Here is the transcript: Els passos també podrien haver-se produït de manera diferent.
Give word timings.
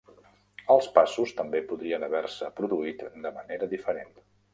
Els 0.75 0.85
passos 0.95 1.33
també 1.41 1.61
podrien 1.71 2.05
haver-se 2.07 2.49
produït 2.61 3.05
de 3.27 3.33
manera 3.37 3.69
diferent. 3.75 4.11